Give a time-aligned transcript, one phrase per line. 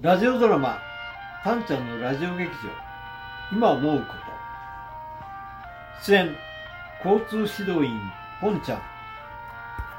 [0.00, 0.78] ラジオドラマ
[1.42, 2.70] 「タンちゃんのラジオ劇場。
[3.50, 4.18] 今思うこと」
[6.06, 6.36] 出演
[7.04, 8.00] 交通指導員
[8.40, 8.82] ポンちゃん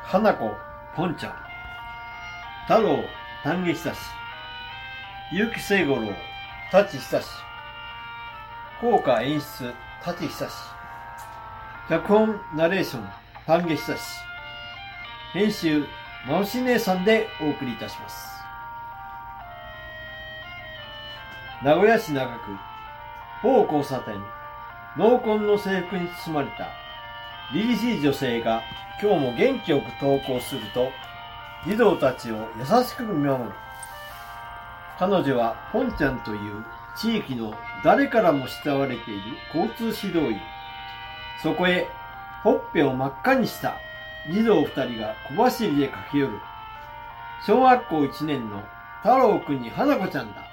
[0.04, 0.56] 花子
[0.96, 1.34] ポンちゃん
[2.64, 3.04] 太郎
[3.44, 4.00] 丹下久志。
[5.32, 6.14] 結城聖五郎
[6.72, 7.28] 舘久志。
[8.80, 10.50] 効果演出舘久志。
[11.90, 13.10] 脚本ナレーション
[13.46, 14.29] 丹下久志。
[15.32, 15.86] 編集
[16.28, 18.30] まおし姉さんでお送りいたします
[21.64, 22.52] 名古屋市中区、
[23.44, 24.16] 某交差点、
[24.98, 26.70] 濃紺の制服に包まれた、
[27.54, 28.64] 凛々しい女性が
[29.02, 30.90] 今日も元気よく登校すると、
[31.68, 33.52] 児童たちを優しく見守る。
[34.98, 39.22] 彼女はポンちゃんという地域の誰からも慕われている
[39.54, 40.40] 交通指導員。
[41.44, 41.90] そこへ、
[42.42, 43.78] ほっぺを真っ赤にした
[44.28, 46.40] 児童二人が小走りで駆け寄る。
[47.46, 48.62] 小学校一年の
[49.02, 50.46] 太郎くんに花子ちゃんだ。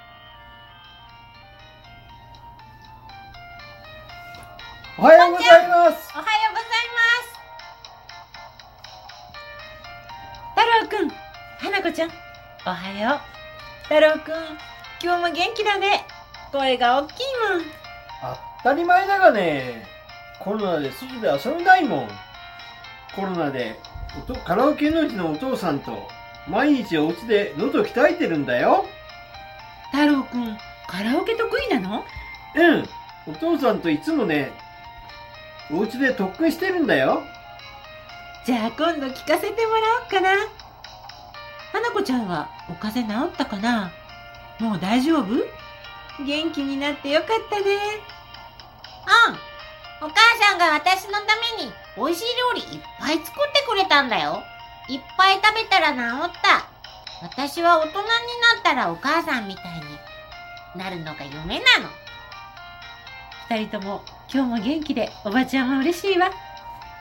[4.97, 6.11] おはようございます。
[6.15, 7.37] おはようございます。
[10.55, 11.09] 太郎くん、
[11.59, 12.09] 花子ちゃん、
[12.65, 13.19] おはよう。
[13.83, 14.33] 太郎くん、
[15.03, 16.07] 今日も元気だね。
[16.51, 17.15] 声が大きい
[17.51, 17.63] もん。
[18.63, 19.85] 当たり前だがね、
[20.39, 22.09] コロナで外で遊べないもん。
[23.17, 23.79] コロナで
[24.15, 26.07] おとカラオケのうちのお父さんと
[26.47, 28.85] 毎日お家で喉鍛えてるんだよ。
[29.91, 30.55] 太郎くん、
[30.87, 32.05] カラオケ得意なの？
[32.55, 32.85] うん、
[33.25, 34.51] お父さんといつもね、
[35.71, 37.23] お家で特訓してるんだよ。
[38.45, 40.29] じゃあ今度聞かせてもらおうかな。
[41.73, 43.91] 花子ちゃんはお風邪治ったかな？
[44.59, 45.25] もう大丈夫？
[46.23, 47.65] 元気になってよかったね。
[50.01, 50.07] うん。
[50.07, 51.19] お母さんが私のた
[51.57, 54.43] めに美味しい料理いっぱい作ってくれたんだよ。
[54.87, 56.67] いっぱい食べたら治った。
[57.23, 58.07] 私は大人になっ
[58.63, 59.81] たらお母さんみたい
[60.75, 61.89] になるのが夢なの。
[63.49, 66.29] 二人とも今日も元気でおばちゃんも嬉しいわ。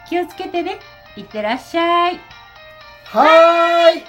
[0.09, 0.79] 気をつけてね。
[1.17, 2.21] いってらっしゃい。
[3.07, 4.05] はーい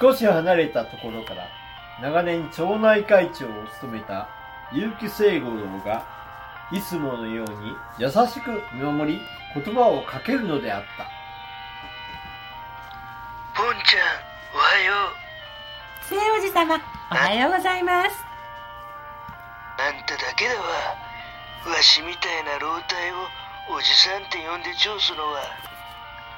[0.00, 1.48] 少し離れたところから
[2.02, 4.28] 長年町内会長を務めた
[4.72, 6.15] 結城聖五郎が
[6.72, 9.20] いつものように優しく見守り
[9.54, 11.04] 言葉をかけるのであった。
[13.54, 15.12] ポンちゃん、おはよ
[16.02, 18.10] 末おじ様、おはようございます。
[18.10, 18.14] う。
[19.80, 20.60] あんただけだわ。
[21.70, 23.16] わしみたいな老体を
[23.76, 25.40] おじさんって呼んでちょうすのは。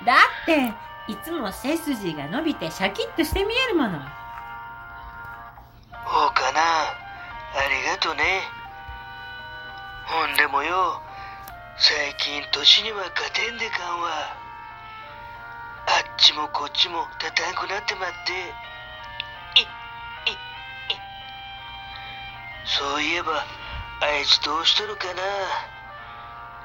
[0.04, 0.74] だって、
[1.10, 3.98] いつも背筋が伸びてシャキッとして見えるもの。
[10.58, 11.00] もよ、
[11.76, 14.10] 最近年には勝てんでかんわ。
[15.86, 18.32] あっちもこっちも立たんくなってまって。
[19.54, 19.68] い、い、い。
[22.66, 23.46] そういえば、
[24.00, 25.22] あいつどうしとるかな。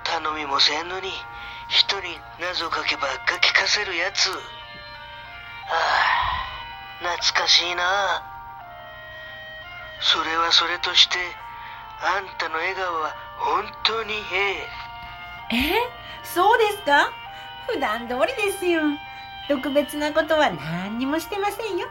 [0.04, 1.14] 頼みもせんのに、
[1.70, 4.32] 人に謎かけばっか聞かせるやつ。
[4.32, 4.34] あ
[7.04, 8.24] あ、懐かしいな。
[10.00, 11.20] それはそれとして、
[12.02, 14.68] あんたの笑顔は本当にえ
[15.52, 15.56] え。
[15.56, 15.90] え？
[16.24, 17.12] そうですか？
[17.68, 18.82] 普段通りですよ。
[19.48, 21.88] 特別なことは何にもしてませんよ。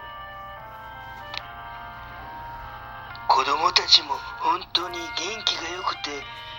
[3.28, 5.04] 子供たちも本当に元
[5.44, 6.10] 気が良くて、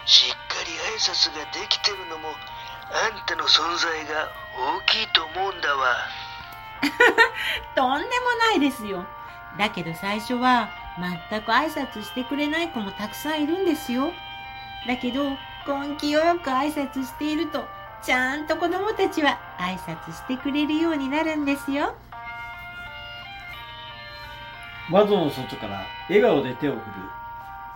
[0.06, 5.96] しっかり挨拶ができてるのも、あんたの存在が大きいと思うんだわ。
[7.76, 8.12] とんでも
[8.50, 9.06] ないですよ。
[9.58, 10.70] だけど最初は
[11.30, 14.12] 全く挨拶してくれない子もたくさんいるんですよ。
[14.88, 15.30] だけど
[15.66, 17.66] 根気よく挨拶していると
[18.04, 21.96] ちゃんと子供たちは挨拶してくれるようになるんですよ。
[24.90, 26.84] 窓の外から笑顔で手を振る。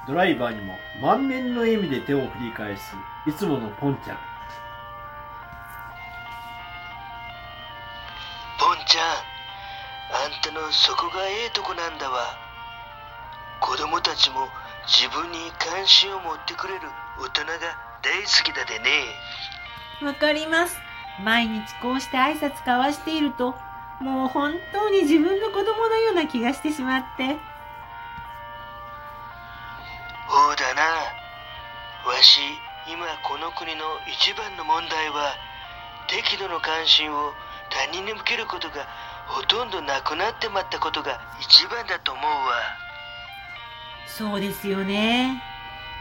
[0.08, 2.96] ドライバーにも満面の笑みで手を振り返す、
[3.26, 4.18] いつものポンちゃん。
[8.60, 9.06] ポンちゃん、
[10.26, 12.38] あんたのそこがええとこなんだわ。
[13.62, 14.50] 子供たちも
[14.88, 16.82] 自分に関心を持ってくれる
[17.20, 17.54] 大人が
[18.02, 18.90] 大好きだでね。
[20.02, 20.78] わかります。
[21.24, 23.56] 毎日こうして挨拶交わしていると、
[24.00, 27.38] もう本当に自分の子供のような気がしてしまって。
[30.28, 30.82] ほうだな。
[32.06, 32.40] わし、
[32.88, 35.36] 今この国の一番の問題は、
[36.08, 37.34] 適度の関心を
[37.70, 38.88] 他人に向けることが
[39.28, 42.87] ほとんどなくなってまったことが一番だと思うわ。
[44.08, 45.42] そうですよね。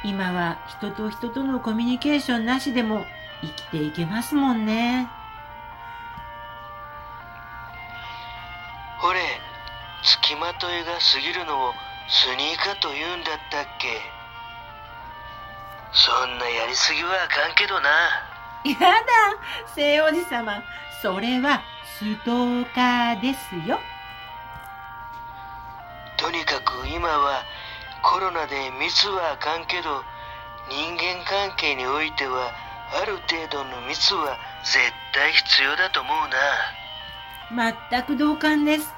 [0.04, 3.04] 今は人と人とのコミュニケーションなしでも
[3.42, 5.08] 生きていけますもんね。
[8.98, 9.20] ほれ、
[10.02, 11.74] 付きまといが過ぎるのを
[12.08, 13.88] スニーカーと言うんだったっけ？
[15.92, 17.88] そんなやりすぎはあかんけどな。
[18.64, 19.06] やだ、
[19.74, 20.62] 聖おじさま。
[21.02, 21.62] それは
[21.98, 23.78] ストーカーですよ。
[26.16, 27.44] とにかく今は
[28.02, 30.02] コロナで密はあかんけど、
[30.68, 32.52] 人間関係においては
[33.02, 34.78] ある程度の密は絶
[35.12, 36.28] 対必要だと思う
[37.58, 37.72] な。
[37.90, 38.92] 全く同感です。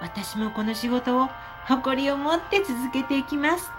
[0.00, 1.28] 私もこの仕事を
[1.66, 3.70] 誇りを持って続けていきます。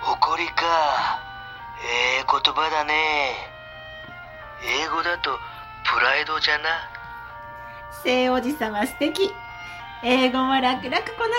[0.00, 1.20] 誇りか。
[1.84, 3.34] ええ言葉だね。
[4.62, 5.38] 英語だと
[5.84, 6.64] プライドじゃな。
[8.02, 9.32] 聖おじさま素敵。
[10.06, 11.34] 英語も楽々こな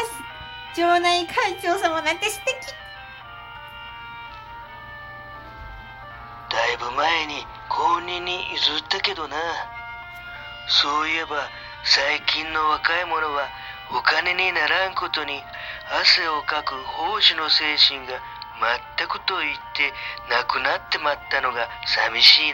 [0.73, 0.81] す。
[0.81, 2.56] 町内会長様なんて素敵。
[6.50, 9.38] だいぶ前に後任に譲ったけどな。
[10.67, 11.47] そういえば
[11.83, 13.50] 最近の若い者は
[13.91, 15.44] お金にならんことに
[16.01, 18.19] 汗をかく奉仕の精神が
[18.97, 19.94] 全くと言って
[20.33, 22.53] なくなってまったのが寂しい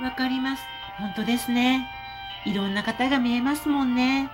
[0.00, 0.08] な。
[0.08, 0.64] わかります。
[0.98, 1.88] 本当ですね。
[2.44, 4.30] いろんな方が見えますもんね。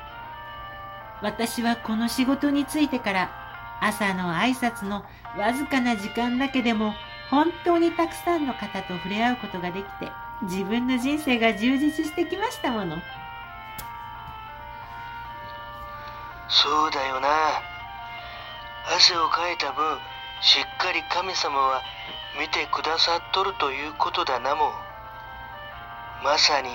[1.22, 3.30] 私はこの仕事に就いてから
[3.80, 5.04] 朝の挨拶の
[5.36, 6.94] わずかな時間だけでも
[7.30, 10.10] 本当にたくさんの方と触れ合うことができて
[10.42, 12.96] 自分の人生が充実してきましたもの。
[16.48, 17.28] そうだよな。
[18.96, 19.98] 汗をかいた分、
[20.40, 21.82] しっかり神様は
[22.40, 24.72] 見てくださっとるということだなも。
[26.24, 26.70] まさに、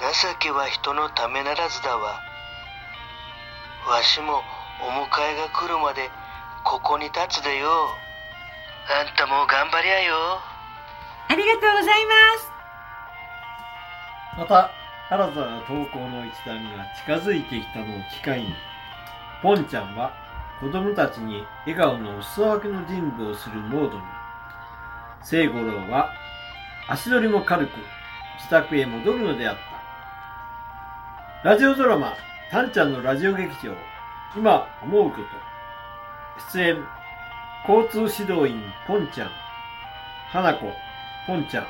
[0.00, 2.27] 情けは人のためならずだわ。
[3.86, 4.42] わしも
[4.80, 6.10] お迎えが来るまで
[6.64, 7.68] ここに立つでよ。
[8.90, 10.14] あんたも頑張りゃよ。
[11.28, 12.50] ありがとうございます。
[14.38, 14.70] また、
[15.10, 18.54] 新たな投稿の一段が近づいてきたのを機会に、
[19.42, 20.12] ポンちゃんは
[20.60, 24.02] 子供たちに笑顔のお裾分けの準備をするモードに、
[25.22, 26.10] 聖五郎は
[26.88, 27.70] 足取りも軽く
[28.38, 29.56] 自宅へ戻るのであっ
[31.42, 31.50] た。
[31.50, 32.16] ラジオドラマ、
[32.50, 33.74] タンちゃんのラジオ劇場、
[34.34, 35.22] 今思うこと。
[36.50, 36.84] 出演、
[37.68, 39.30] 交通指導員ポンちゃん、
[40.30, 40.72] 花子、
[41.26, 41.66] ポンちゃん、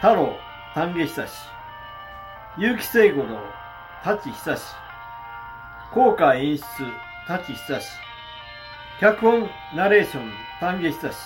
[0.00, 0.36] 太郎、
[0.74, 1.32] 丹下久志、
[2.56, 3.38] 結城聖五郎、
[4.02, 4.74] 舘久志、
[5.92, 6.64] 効果演出、
[7.28, 7.88] 舘久志、
[9.00, 11.16] 脚本、ナレーション、丹下久志、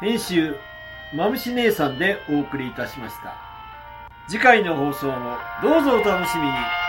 [0.00, 0.56] 編集、
[1.12, 3.34] まむし姉さんでお送りいたしました。
[4.28, 6.85] 次回の放送もどうぞお楽しみに。